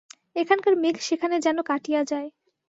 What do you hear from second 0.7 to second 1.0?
মেঘ